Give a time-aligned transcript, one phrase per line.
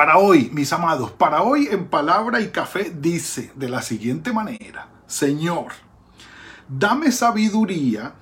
[0.00, 4.88] Para hoy, mis amados, para hoy en palabra y café dice de la siguiente manera,
[5.06, 5.72] Señor,
[6.66, 8.14] dame sabiduría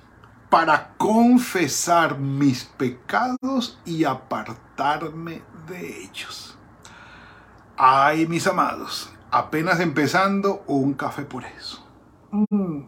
[0.49, 6.57] para confesar mis pecados y apartarme de ellos.
[7.77, 11.81] Ay, mis amados, apenas empezando un café por eso.
[12.29, 12.81] Mm.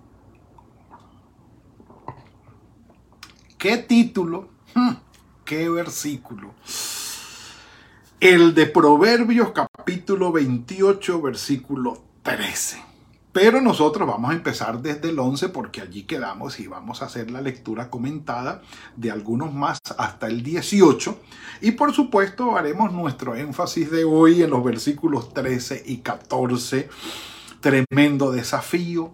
[3.58, 4.50] ¿Qué título?
[4.76, 4.96] Hmm.
[5.46, 6.54] ¿Qué versículo?
[8.22, 12.80] El de Proverbios capítulo 28 versículo 13.
[13.32, 17.32] Pero nosotros vamos a empezar desde el 11 porque allí quedamos y vamos a hacer
[17.32, 18.62] la lectura comentada
[18.96, 21.20] de algunos más hasta el 18.
[21.62, 26.90] Y por supuesto haremos nuestro énfasis de hoy en los versículos 13 y 14.
[27.60, 29.14] Tremendo desafío,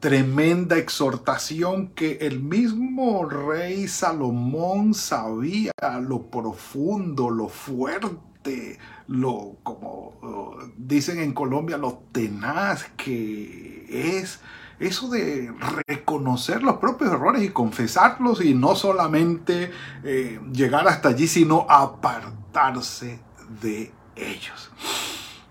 [0.00, 11.18] tremenda exhortación que el mismo rey Salomón sabía lo profundo, lo fuerte, lo como dicen
[11.18, 14.40] en Colombia, lo tenaz que es
[14.78, 15.52] eso de
[15.86, 19.72] reconocer los propios errores y confesarlos y no solamente
[20.04, 23.18] eh, llegar hasta allí, sino apartarse
[23.60, 24.70] de ellos.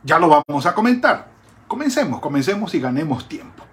[0.03, 1.31] Ya lo vamos a comentar.
[1.67, 3.65] Comencemos, comencemos y ganemos tiempo.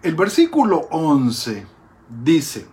[0.00, 1.66] El versículo 11
[2.22, 2.68] dice,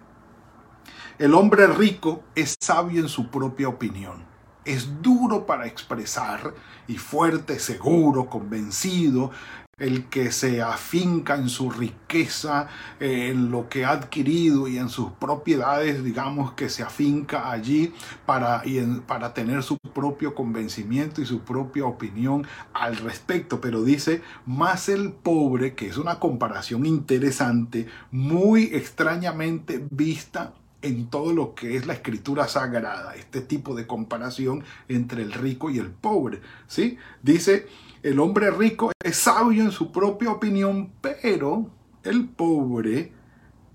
[1.17, 4.23] el hombre rico es sabio en su propia opinión,
[4.63, 6.53] es duro para expresar
[6.87, 9.31] y fuerte, seguro, convencido,
[9.77, 12.69] el que se afinca en su riqueza,
[13.01, 17.93] eh, en lo que ha adquirido y en sus propiedades, digamos que se afinca allí
[18.25, 18.63] para,
[19.05, 23.59] para tener su propio convencimiento y su propia opinión al respecto.
[23.59, 30.53] Pero dice, más el pobre, que es una comparación interesante, muy extrañamente vista
[30.83, 35.69] en todo lo que es la escritura sagrada, este tipo de comparación entre el rico
[35.69, 36.97] y el pobre, ¿sí?
[37.23, 37.67] Dice,
[38.05, 41.71] el hombre rico es sabio en su propia opinión, pero
[42.03, 43.11] el pobre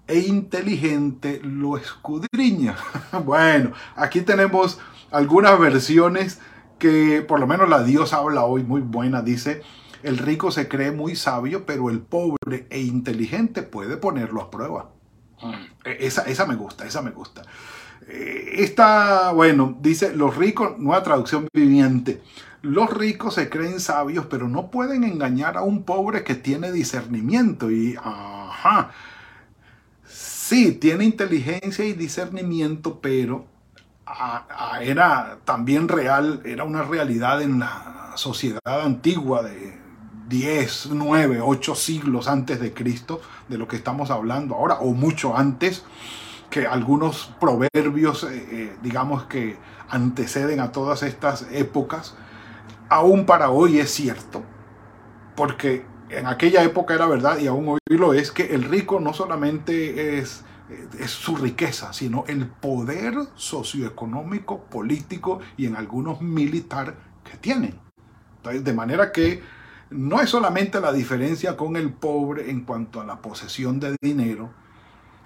[0.06, 2.76] e inteligente lo escudriña.
[3.24, 4.78] bueno, aquí tenemos
[5.10, 6.38] algunas versiones
[6.78, 9.20] que por lo menos la Dios habla hoy muy buena.
[9.20, 9.62] Dice,
[10.04, 14.90] el rico se cree muy sabio, pero el pobre e inteligente puede ponerlo a prueba.
[15.84, 17.42] E-, esa, esa me gusta, esa me gusta.
[18.06, 22.22] Eh, esta, bueno, dice, los ricos, nueva traducción viviente.
[22.62, 27.70] Los ricos se creen sabios, pero no pueden engañar a un pobre que tiene discernimiento.
[27.70, 28.90] Y, ajá,
[30.06, 33.46] sí, tiene inteligencia y discernimiento, pero
[34.82, 39.78] era también real, era una realidad en la sociedad antigua de
[40.28, 45.36] 10, 9, 8 siglos antes de Cristo, de lo que estamos hablando ahora, o mucho
[45.36, 45.84] antes,
[46.50, 49.56] que algunos proverbios, eh, eh, digamos que
[49.88, 52.14] anteceden a todas estas épocas,
[52.90, 54.42] aún para hoy es cierto,
[55.36, 59.14] porque en aquella época era verdad y aún hoy lo es, que el rico no
[59.14, 60.44] solamente es,
[61.06, 67.80] su riqueza, sino el poder socioeconómico, político y en algunos militar que tienen.
[68.44, 69.42] de manera que
[69.90, 74.50] no es solamente la diferencia con el pobre en cuanto a la posesión de dinero,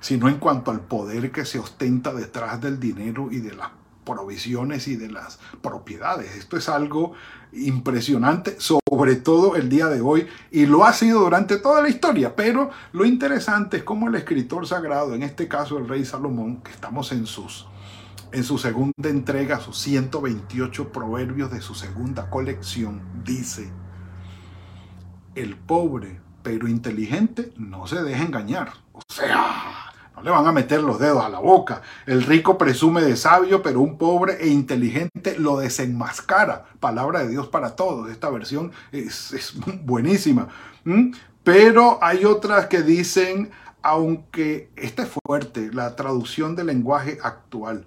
[0.01, 3.69] sino en cuanto al poder que se ostenta detrás del dinero y de las
[4.05, 6.37] provisiones y de las propiedades.
[6.37, 7.13] Esto es algo
[7.53, 12.37] impresionante, sobre todo el día de hoy, y lo ha sido durante toda la historia.
[12.37, 16.73] Pero lo interesante es cómo el escritor sagrado, en este caso el rey Salomón, que
[16.73, 17.67] estamos en sus
[18.33, 23.71] en su segunda entrega, sus 128 proverbios de su segunda colección, dice,
[25.37, 28.75] el pobre pero inteligente no se deja engañar.
[28.93, 31.83] O sea, no le van a meter los dedos a la boca.
[32.07, 36.67] El rico presume de sabio, pero un pobre e inteligente lo desenmascara.
[36.79, 38.11] Palabra de Dios para todos.
[38.11, 40.49] Esta versión es, buenísima.
[41.43, 43.51] Pero hay otras que dicen,
[43.83, 47.85] aunque esta es fuerte, la traducción del lenguaje actual.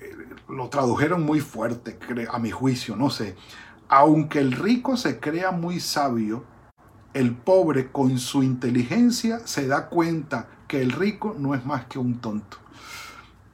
[0.00, 0.14] Eh,
[0.48, 1.98] lo tradujeron muy fuerte,
[2.30, 3.34] a mi juicio, no sé.
[3.88, 6.44] Aunque el rico se crea muy sabio,
[7.14, 11.98] el pobre con su inteligencia se da cuenta que el rico no es más que
[11.98, 12.58] un tonto.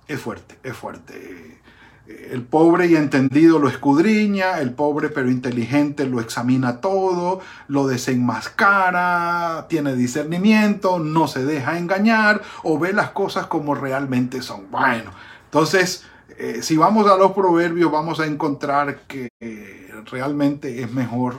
[0.06, 1.60] Es fuerte, es fuerte.
[2.06, 9.66] el pobre y entendido lo escudriña, el pobre pero inteligente lo examina todo, lo desenmascara,
[9.68, 14.70] tiene discernimiento, no se deja engañar o ve las cosas como realmente son.
[14.70, 15.12] Bueno,
[15.44, 16.04] entonces,
[16.38, 21.36] eh, si vamos a los proverbios vamos a encontrar que eh, realmente es mejor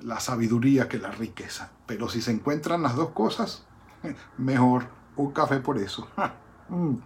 [0.00, 1.70] la sabiduría que la riqueza.
[1.86, 3.64] Pero si se encuentran las dos cosas,
[4.38, 6.08] mejor un café por eso.
[6.70, 6.96] Mm.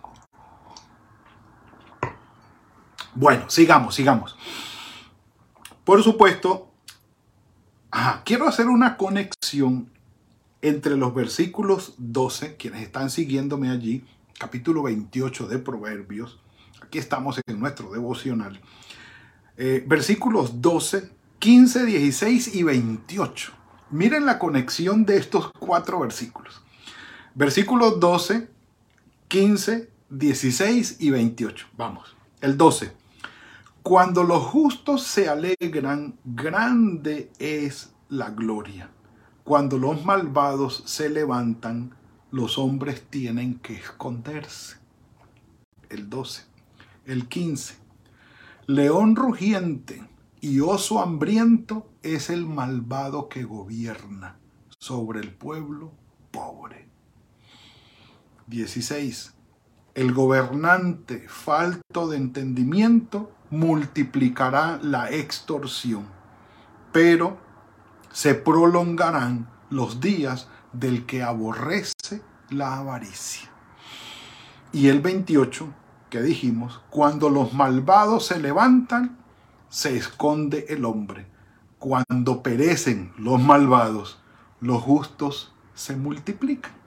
[3.15, 4.37] Bueno, sigamos, sigamos.
[5.85, 6.73] Por supuesto,
[8.25, 9.89] quiero hacer una conexión
[10.63, 14.05] entre los versículos 12, quienes están siguiéndome allí,
[14.39, 16.41] capítulo 28 de Proverbios.
[16.83, 18.61] Aquí estamos en nuestro devocional.
[19.57, 23.53] Eh, versículos 12, 15, 16 y 28.
[23.91, 26.62] Miren la conexión de estos cuatro versículos.
[27.35, 28.49] Versículos 12,
[29.29, 31.67] 15, 16 y 28.
[31.77, 32.15] Vamos.
[32.41, 32.93] El 12.
[33.83, 38.91] Cuando los justos se alegran, grande es la gloria.
[39.45, 41.95] Cuando los malvados se levantan,
[42.31, 44.77] los hombres tienen que esconderse.
[45.89, 46.45] El 12.
[47.07, 47.77] El 15.
[48.67, 50.07] León rugiente
[50.41, 54.37] y oso hambriento es el malvado que gobierna
[54.79, 55.93] sobre el pueblo
[56.31, 56.92] pobre.
[58.53, 59.33] 16.
[59.95, 66.05] El gobernante falto de entendimiento multiplicará la extorsión,
[66.93, 67.39] pero
[68.13, 73.51] se prolongarán los días del que aborrece la avaricia.
[74.71, 75.69] Y el 28,
[76.11, 79.19] que dijimos, cuando los malvados se levantan,
[79.71, 81.27] se esconde el hombre.
[81.79, 84.21] Cuando perecen los malvados,
[84.61, 86.82] los justos se multiplican.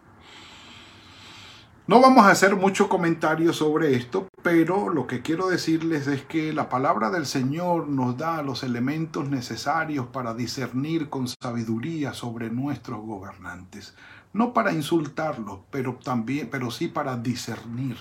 [1.87, 6.51] No vamos a hacer mucho comentario sobre esto, pero lo que quiero decirles es que
[6.51, 13.01] la palabra del Señor nos da los elementos necesarios para discernir con sabiduría sobre nuestros
[13.01, 13.93] gobernantes
[14.35, 17.95] no para insultarlos, pero también, pero sí para discernir.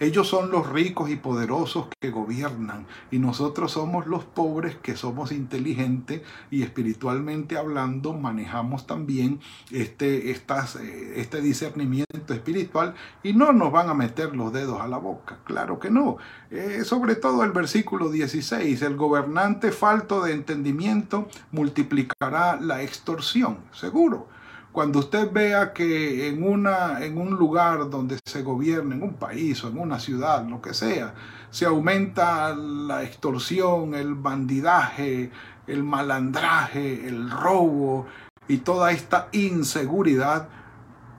[0.00, 5.30] Ellos son los ricos y poderosos que gobiernan y nosotros somos los pobres que somos
[5.30, 9.38] inteligentes y espiritualmente hablando manejamos también
[9.70, 14.88] este, estas, eh, este discernimiento espiritual y no nos van a meter los dedos a
[14.88, 16.16] la boca, claro que no.
[16.50, 24.34] Eh, sobre todo el versículo 16, el gobernante falto de entendimiento multiplicará la extorsión, seguro.
[24.76, 29.64] Cuando usted vea que en, una, en un lugar donde se gobierna, en un país
[29.64, 31.14] o en una ciudad, lo que sea,
[31.48, 35.30] se aumenta la extorsión, el bandidaje,
[35.66, 38.06] el malandraje, el robo
[38.48, 40.50] y toda esta inseguridad,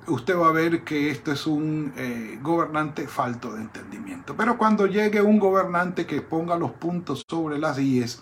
[0.05, 4.35] usted va a ver que esto es un eh, gobernante falto de entendimiento.
[4.37, 8.21] Pero cuando llegue un gobernante que ponga los puntos sobre las IES,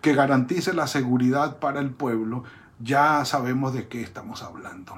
[0.00, 2.44] que garantice la seguridad para el pueblo,
[2.80, 4.94] ya sabemos de qué estamos hablando.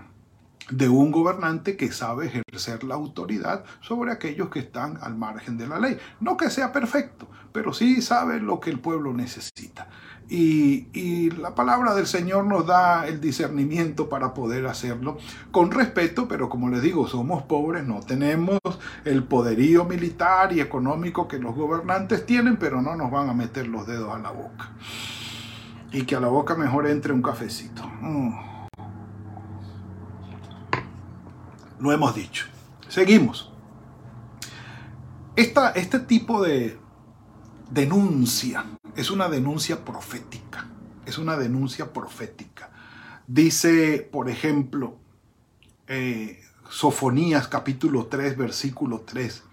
[0.70, 5.68] De un gobernante que sabe ejercer la autoridad sobre aquellos que están al margen de
[5.68, 5.96] la ley.
[6.18, 9.88] No que sea perfecto, pero sí sabe lo que el pueblo necesita.
[10.28, 15.18] Y, la palabra del Señor nos da el discernimiento para poder hacerlo
[15.52, 18.58] con respeto, pero como les digo, somos pobres, no tenemos
[19.04, 23.68] el poderío militar y económico que los gobernantes tienen, pero no nos van a meter
[23.68, 24.72] los dedos a la boca
[25.96, 27.82] y que a la boca mejor entre un cafecito.
[28.02, 28.34] Mm.
[31.78, 32.44] Lo hemos dicho.
[32.86, 33.50] Seguimos.
[35.36, 36.78] Esta, este tipo de
[37.70, 40.68] denuncia es una denuncia profética.
[41.06, 42.68] Es una denuncia profética.
[43.26, 44.98] Dice, por ejemplo,
[45.86, 49.44] eh, Sofonías capítulo 3, versículo 3.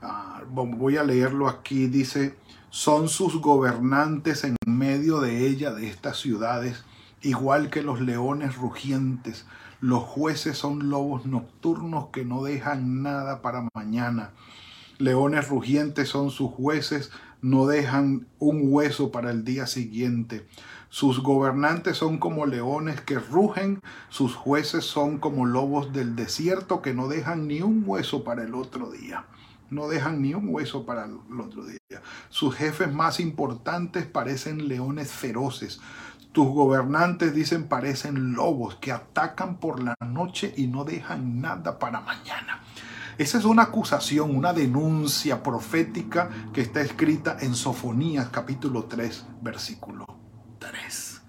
[0.00, 1.88] Ah, voy a leerlo aquí.
[1.88, 2.36] Dice,
[2.70, 6.84] son sus gobernantes en medio de ella, de estas ciudades,
[7.20, 9.44] igual que los leones rugientes.
[9.80, 14.30] Los jueces son lobos nocturnos que no dejan nada para mañana.
[14.98, 17.10] Leones rugientes son sus jueces,
[17.42, 20.46] no dejan un hueso para el día siguiente.
[20.88, 26.94] Sus gobernantes son como leones que rugen, sus jueces son como lobos del desierto que
[26.94, 29.26] no dejan ni un hueso para el otro día
[29.70, 31.78] no dejan ni un hueso para el otro día.
[32.28, 35.80] Sus jefes más importantes parecen leones feroces.
[36.32, 42.00] Tus gobernantes dicen parecen lobos que atacan por la noche y no dejan nada para
[42.00, 42.62] mañana.
[43.18, 50.06] Esa es una acusación, una denuncia profética que está escrita en Sofonías capítulo 3, versículo
[50.60, 51.22] 3.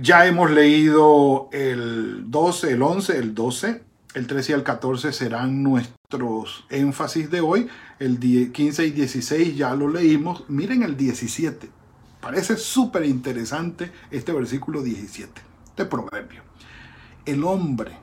[0.00, 3.84] Ya hemos leído el 12, el 11, el 12,
[4.14, 8.20] el 13 y el 14 serán nuestros nuestros énfasis de hoy, el
[8.52, 11.68] 15 y 16 ya lo leímos, miren el 17.
[12.20, 15.42] Parece súper interesante este versículo 17
[15.76, 16.42] de Proverbio.
[17.24, 17.96] El hombre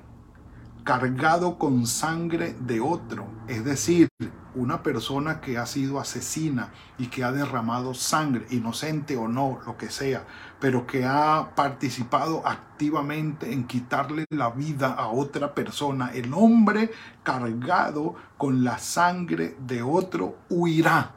[0.83, 4.09] cargado con sangre de otro, es decir,
[4.53, 9.77] una persona que ha sido asesina y que ha derramado sangre, inocente o no, lo
[9.77, 10.25] que sea,
[10.63, 16.89] pero que ha participado activamente en quitarle la vida a otra persona, el hombre
[17.21, 21.15] cargado con la sangre de otro huirá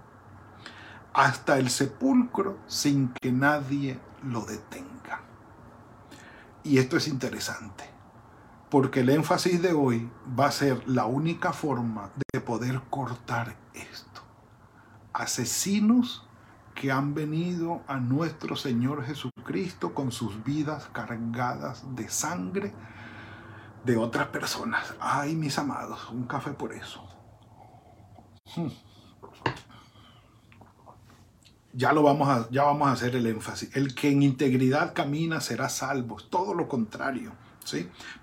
[1.15, 5.21] hasta el sepulcro sin que nadie lo detenga.
[6.65, 7.85] Y esto es interesante
[8.69, 14.23] porque el énfasis de hoy va a ser la única forma de poder cortar esto.
[15.13, 16.26] Asesinos
[16.77, 22.73] que han venido a nuestro Señor Jesucristo con sus vidas cargadas de sangre
[23.85, 24.95] de otras personas.
[25.01, 27.05] Ay, mis amados, un café por eso.
[28.55, 28.69] Hmm.
[31.73, 33.75] Ya lo vamos a ya vamos a hacer el énfasis.
[33.75, 37.33] El que en integridad camina será salvo, todo lo contrario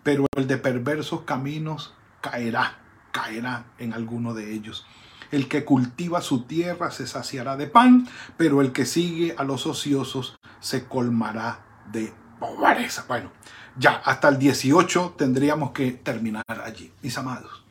[0.03, 2.79] pero el de perversos caminos caerá,
[3.11, 4.85] caerá en alguno de ellos.
[5.33, 9.65] El que cultiva su tierra se saciará de pan, pero el que sigue a los
[9.65, 13.05] ociosos se colmará de pobreza.
[13.07, 13.31] Bueno,
[13.75, 17.65] ya hasta el 18 tendríamos que terminar allí, mis amados.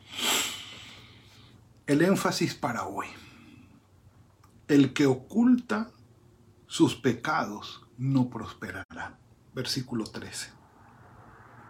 [1.87, 3.07] El énfasis para hoy.
[4.67, 5.89] El que oculta
[6.67, 9.17] sus pecados no prosperará.
[9.55, 10.51] Versículo 13.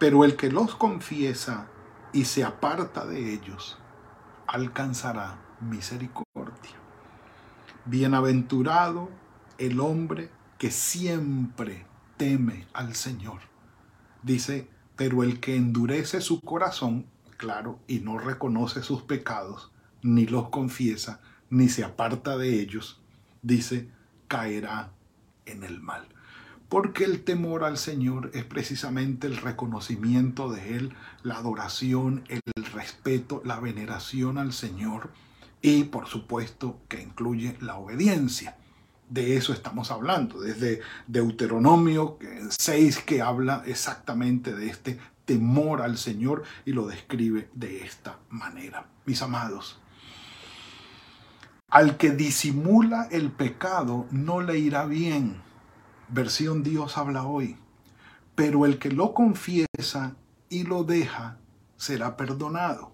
[0.00, 1.68] Pero el que los confiesa
[2.12, 3.78] y se aparta de ellos,
[4.48, 6.72] alcanzará misericordia.
[7.84, 9.10] Bienaventurado
[9.58, 13.40] el hombre que siempre teme al Señor.
[14.22, 17.06] Dice, pero el que endurece su corazón,
[17.36, 21.20] claro, y no reconoce sus pecados, ni los confiesa,
[21.50, 23.00] ni se aparta de ellos,
[23.42, 23.90] dice,
[24.28, 24.92] caerá
[25.46, 26.08] en el mal
[26.74, 32.40] porque el temor al Señor es precisamente el reconocimiento de Él, la adoración, el
[32.72, 35.10] respeto, la veneración al Señor
[35.64, 38.58] y por supuesto que incluye la obediencia.
[39.08, 42.18] De eso estamos hablando, desde Deuteronomio
[42.50, 48.88] 6 que habla exactamente de este temor al Señor y lo describe de esta manera.
[49.06, 49.80] Mis amados,
[51.70, 55.42] al que disimula el pecado no le irá bien
[56.08, 57.56] versión Dios habla hoy.
[58.34, 60.16] Pero el que lo confiesa
[60.50, 61.38] y lo deja
[61.76, 62.92] será perdonado.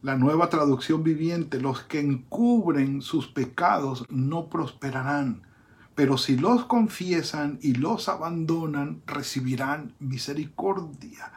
[0.00, 5.42] La nueva traducción viviente, los que encubren sus pecados no prosperarán,
[5.96, 11.32] pero si los confiesan y los abandonan, recibirán misericordia.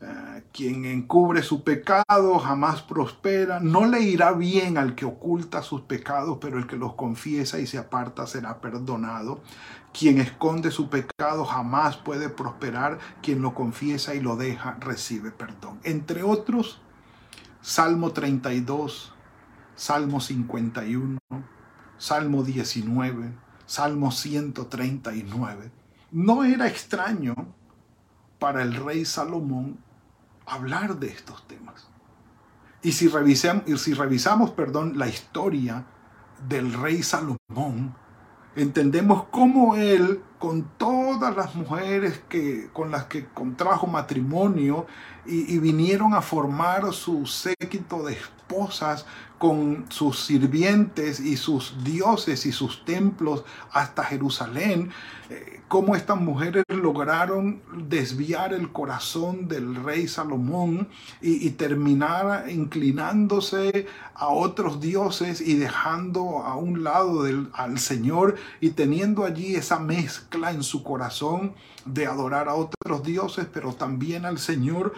[0.00, 3.60] Eh, quien encubre su pecado jamás prospera.
[3.60, 7.66] No le irá bien al que oculta sus pecados, pero el que los confiesa y
[7.66, 9.42] se aparta será perdonado.
[9.92, 12.98] Quien esconde su pecado jamás puede prosperar.
[13.22, 15.78] Quien lo confiesa y lo deja recibe perdón.
[15.84, 16.80] Entre otros,
[17.62, 19.12] Salmo 32,
[19.76, 21.18] Salmo 51,
[21.96, 23.32] Salmo 19,
[23.66, 25.70] Salmo 139.
[26.10, 27.36] No era extraño
[28.40, 29.78] para el rey Salomón
[30.44, 31.86] hablar de estos temas.
[32.82, 35.86] Y si revisamos, y si revisamos perdón, la historia
[36.48, 37.94] del rey Salomón,
[38.56, 44.86] entendemos cómo él, con todas las mujeres que, con las que contrajo matrimonio
[45.24, 48.16] y, y vinieron a formar su séquito de
[49.42, 54.92] con sus sirvientes y sus dioses y sus templos hasta Jerusalén,
[55.30, 60.88] eh, cómo estas mujeres lograron desviar el corazón del rey Salomón
[61.20, 69.24] y, terminar inclinándose a otros dioses y dejando a un lado al Señor y teniendo
[69.24, 71.54] allí esa mezcla en su corazón
[71.84, 74.94] de adorar a otros dioses, pero también al Señor.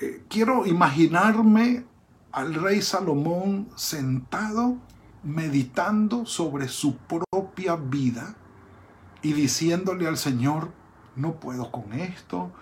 [0.00, 1.84] Eh, quiero imaginarme
[2.32, 4.78] al rey Salomón sentado
[5.22, 8.34] meditando sobre su propia vida
[9.22, 10.72] y diciéndole al Señor,
[11.14, 12.52] no puedo con esto,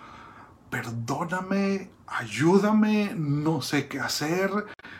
[0.69, 4.51] perdóname, ayúdame, no sé qué hacer,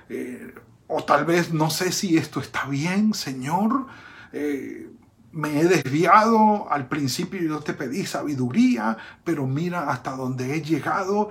[0.09, 0.55] eh,
[0.87, 3.87] o tal vez no sé si esto está bien, Señor.
[4.33, 4.89] Eh,
[5.31, 11.29] me he desviado, al principio yo te pedí sabiduría, pero mira hasta dónde he llegado.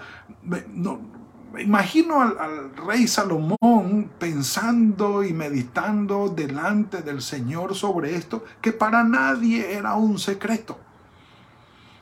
[0.68, 1.20] no,
[1.59, 9.75] imagino al, rey Salomón pensando y meditando delante del Señor sobre esto, que para nadie
[9.75, 10.78] era un secreto.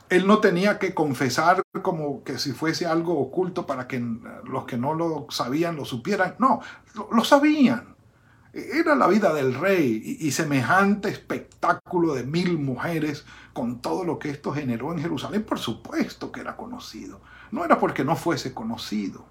[0.09, 4.03] Él no tenía que confesar como que si fuese algo oculto para que
[4.43, 6.35] los que no lo sabían lo supieran.
[6.39, 6.61] No,
[7.11, 7.95] lo, sabían.
[8.51, 14.31] Era la vida del rey y, semejante espectáculo de mil mujeres con todo lo que
[14.31, 17.21] esto generó en Jerusalén, por supuesto que era conocido.
[17.51, 19.27] No era porque no fuese conocido.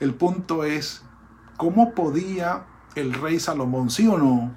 [0.00, 1.02] El punto es,
[1.56, 4.54] ¿cómo podía el rey Salomón, sí o no,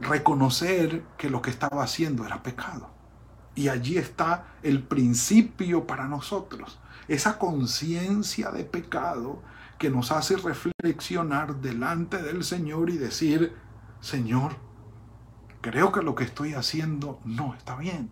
[0.00, 2.90] reconocer que lo que estaba haciendo era pecado?
[3.54, 9.42] Y allí está el principio para nosotros, esa conciencia de pecado
[9.78, 13.56] que nos hace reflexionar delante del Señor y decir,
[14.00, 14.52] Señor,
[15.60, 18.10] creo que lo que estoy haciendo no está bien,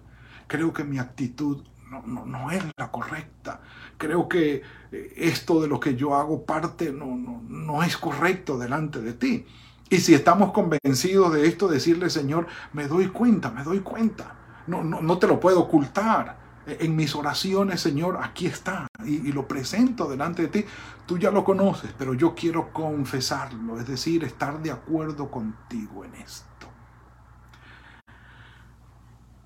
[0.49, 3.61] creo que mi actitud no, no, es la correcta,
[3.97, 8.59] creo que eh, esto de lo que yo hago parte no, no, no es correcto
[8.59, 9.47] delante de ti.
[9.91, 14.85] Y si estamos convencidos de esto, decirle, Señor, me doy cuenta, me doy cuenta no,
[14.85, 16.47] no, te lo puedo ocultar.
[16.67, 20.65] En mis oraciones, Señor, aquí está y, lo presento delante de ti.
[21.07, 26.15] Tú ya lo conoces, pero yo quiero confesarlo, es decir, estar de acuerdo contigo en
[26.17, 26.67] esto.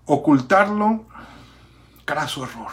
[0.07, 1.07] Ocultarlo,
[2.05, 2.71] craso error.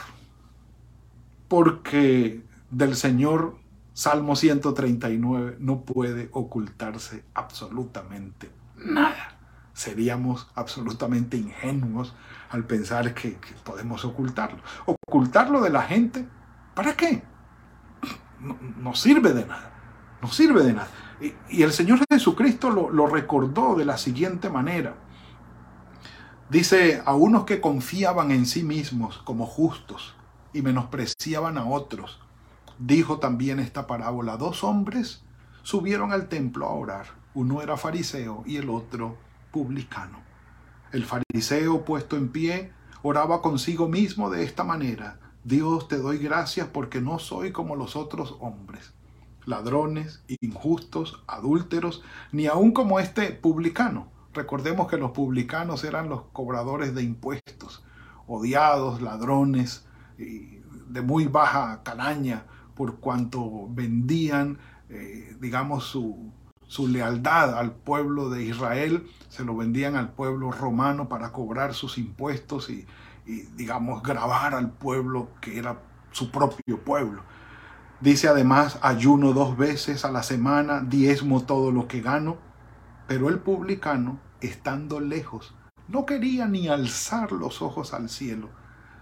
[1.47, 3.57] Porque del Señor,
[3.93, 9.37] Salmo 139, no puede ocultarse absolutamente nada.
[9.73, 12.13] Seríamos absolutamente ingenuos
[12.49, 14.59] al pensar que, podemos ocultarlo.
[14.85, 16.27] Ocultarlo de la gente,
[16.75, 17.23] ¿para qué?
[18.81, 19.71] No, sirve de nada.
[20.21, 20.89] No sirve de nada.
[21.49, 24.95] Y, el Señor Jesucristo lo, lo recordó de la siguiente manera.
[26.49, 30.15] Dice, a unos que confiaban en sí mismos como justos
[30.51, 32.19] y menospreciaban a otros,
[32.79, 35.21] dijo también esta parábola, dos hombres
[35.61, 39.15] subieron al templo a orar, uno era fariseo y el otro
[39.51, 40.21] publicano.
[40.91, 42.71] El fariseo puesto en pie
[43.03, 45.19] oraba consigo mismo de esta manera.
[45.43, 48.95] Dios te doy gracias porque no soy como los otros hombres,
[49.45, 52.01] ladrones, injustos, adúlteros,
[52.31, 54.07] ni aun como este publicano.
[54.39, 57.83] Recordemos que los publicanos eran los cobradores de impuestos,
[58.25, 59.85] odiados, ladrones,
[60.17, 66.31] de muy baja calaña, por cuanto vendían, eh, digamos, su,
[66.67, 71.97] su lealtad al pueblo de Israel, se lo vendían al pueblo romano para cobrar sus
[71.97, 72.87] impuestos y,
[73.57, 77.23] digamos, grabar al pueblo que era su propio pueblo.
[77.99, 82.37] Dice además, ayuno dos veces a la semana, diezmo todo lo que gano,
[83.05, 85.53] pero el publicano, estando lejos,
[85.87, 88.49] no quería ni alzar los ojos al cielo,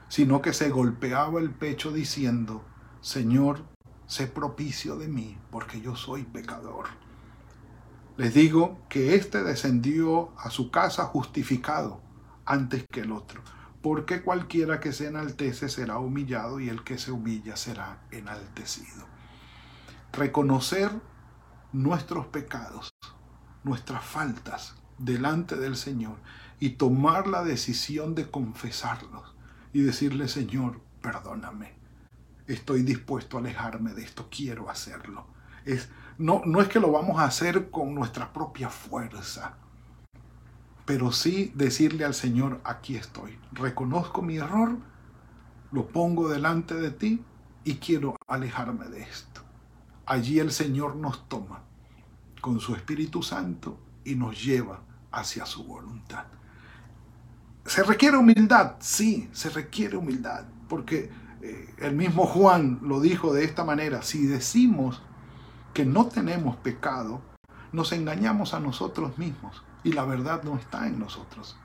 [0.08, 2.64] sino que se golpeaba el pecho diciendo,
[3.02, 3.66] Señor,
[4.06, 6.88] sé propicio de mí, porque yo soy pecador.
[8.16, 12.02] Les digo que éste descendió a su casa justificado
[12.46, 13.42] antes que el otro,
[13.82, 19.06] porque cualquiera que se enaltece será humillado y el que se humilla será enaltecido.
[20.14, 20.90] Reconocer
[21.74, 22.92] nuestros pecados,
[23.64, 26.18] nuestras faltas delante del Señor
[26.60, 29.36] y tomar la decisión de confesarlos
[29.74, 31.74] y decirle, Señor, perdóname,
[32.48, 35.28] estoy dispuesto a alejarme de esto, quiero hacerlo.
[35.66, 39.58] Es no, no es que lo vamos a hacer con nuestra propia fuerza,
[40.86, 44.78] pero sí decirle al Señor, aquí estoy, reconozco mi error,
[45.72, 47.24] lo pongo delante de ti
[47.64, 49.42] y quiero alejarme de esto.
[50.08, 51.62] Allí el Señor nos toma
[52.42, 56.26] con su Espíritu Santo y nos lleva hacia su voluntad.
[57.66, 58.76] ¿Se requiere humildad?
[58.80, 64.26] Sí, se requiere humildad, porque eh, el mismo Juan lo dijo de esta manera, si
[64.26, 65.02] decimos
[65.74, 67.22] que no tenemos pecado,
[67.72, 71.58] nos engañamos a nosotros mismos y la verdad no está en nosotros.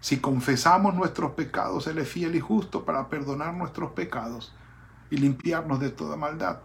[0.00, 4.54] Si confesamos nuestros pecados, Él es fiel y justo para perdonar nuestros pecados
[5.10, 6.60] y limpiarnos de toda maldad.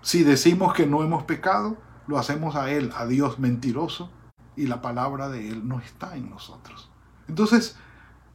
[0.00, 4.10] Si decimos que no hemos pecado, lo hacemos a Él, a Dios mentiroso,
[4.58, 6.90] y la palabra de Él no está en nosotros.
[7.28, 7.76] Entonces,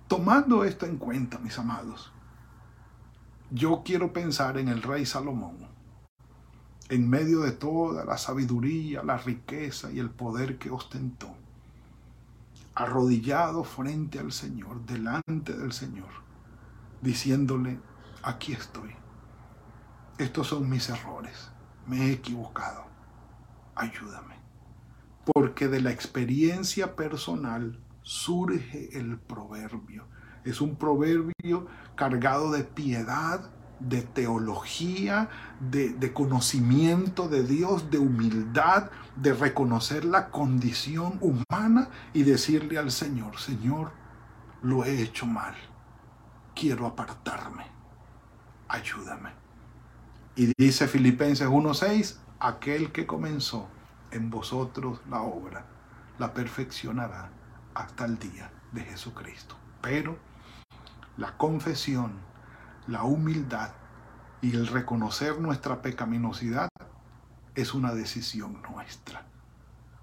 [0.08, 2.14] tomando esto en cuenta, mis amados,
[3.52, 5.58] yo quiero pensar en el rey Salomón,
[6.90, 11.36] en medio de toda la sabiduría, la riqueza y el poder que ostentó,
[12.74, 16.10] arrodillado frente al Señor, delante del Señor,
[17.02, 17.80] diciéndole,
[18.24, 18.96] aquí estoy.
[20.18, 21.52] Estos son mis errores,
[21.86, 22.86] me he equivocado,
[23.76, 24.33] ayúdame.
[25.26, 30.06] Porque de la experiencia personal surge el proverbio.
[30.44, 39.34] Es un proverbio cargado de piedad, de teología, de, conocimiento de Dios, de humildad, de
[39.34, 43.92] reconocer la condición humana y decirle al Señor, Señor,
[44.62, 45.56] lo he hecho mal,
[46.56, 47.66] quiero apartarme.
[48.68, 49.32] Ayúdame.
[50.36, 53.68] Y dice Filipenses 1.6, aquel que comenzó
[54.14, 55.66] en vosotros la obra,
[56.20, 57.32] la perfeccionará
[57.74, 59.56] hasta el día de Jesucristo.
[59.82, 60.18] Pero
[61.18, 62.14] la confesión,
[62.88, 63.72] la humildad
[64.42, 66.70] y el reconocer nuestra pecaminosidad
[67.56, 69.26] es una decisión nuestra.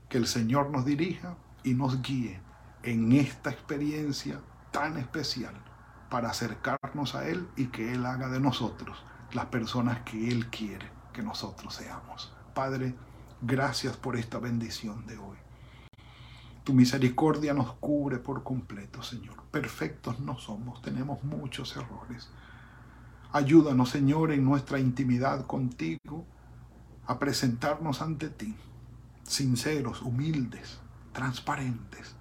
[0.08, 2.40] Que el Señor nos dirija y nos guíe
[2.82, 5.54] en esta experiencia tan especial
[6.08, 10.90] para acercarnos a Él y que Él haga de nosotros las personas que Él quiere
[11.12, 12.32] que nosotros seamos.
[12.54, 12.94] Padre,
[13.42, 15.36] gracias por esta bendición de hoy.
[16.64, 19.42] Tu misericordia nos cubre por completo, Señor.
[19.50, 22.28] Perfectos no somos, tenemos muchos errores.
[23.32, 26.26] Ayúdanos, Señor, en nuestra intimidad contigo
[27.06, 28.54] a presentarnos ante ti,
[29.22, 30.78] sinceros, humildes,
[31.12, 32.14] transparentes.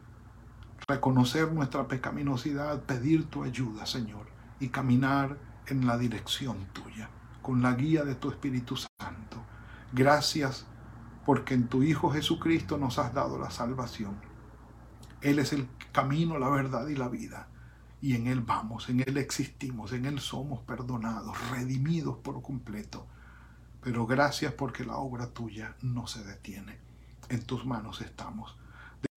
[0.87, 4.27] Reconocer nuestra pecaminosidad, pedir tu ayuda, Señor,
[4.59, 7.09] y caminar en la dirección tuya,
[7.41, 9.37] con la guía de tu Espíritu Santo.
[9.91, 10.65] Gracias
[11.29, 14.17] porque en tu Hijo Jesucristo nos has dado la salvación
[15.21, 17.47] él es el camino, la verdad y la vida.
[18.01, 23.05] Y en Él vamos, en Él existimos, en Él somos perdonados, redimidos por completo.
[23.81, 26.77] Pero gracias porque la obra tuya no se detiene.
[27.27, 28.57] En tus manos estamos.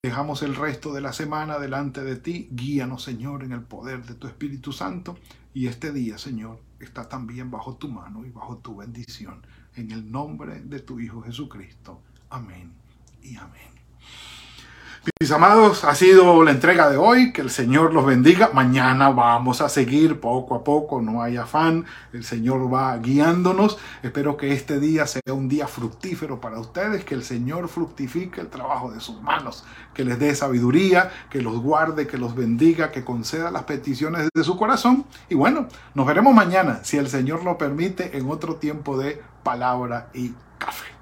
[0.03, 2.49] Dejamos el resto de la semana delante de ti.
[2.51, 5.17] Guíanos, Señor, en el poder de tu Espíritu Santo.
[5.55, 9.47] Y este día, Señor, está también bajo tu mano y bajo tu bendición.
[9.75, 12.03] En el nombre de tu Hijo Jesucristo.
[12.29, 12.73] Amén
[13.23, 13.72] y amén.
[15.19, 17.33] Mis amados, ha sido la entrega de hoy.
[17.33, 18.51] Que el Señor los bendiga.
[18.53, 21.87] Mañana vamos a seguir poco a poco, no hay afán.
[22.13, 23.79] El Señor va guiándonos.
[24.05, 27.05] Espero que este día sea un día fructífero para ustedes.
[27.05, 29.65] Que el Señor fructifique el trabajo de sus manos.
[29.93, 34.45] Que les dé sabiduría, que los guarde, que los bendiga, que conceda las peticiones de
[34.45, 35.05] su corazón.
[35.29, 40.11] Y bueno, nos veremos mañana, si el Señor lo permite, en otro tiempo de palabra
[40.15, 41.02] y café.